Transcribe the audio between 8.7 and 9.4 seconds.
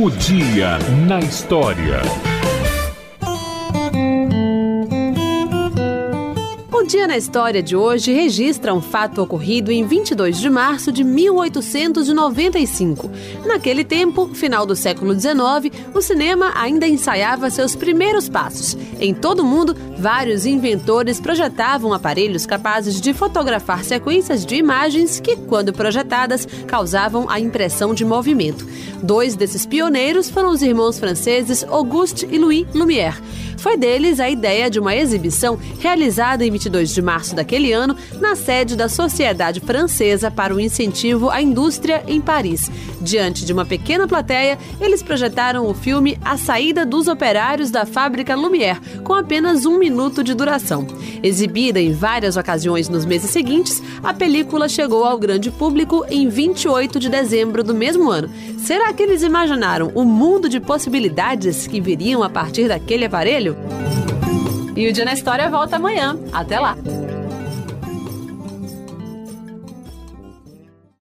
um fato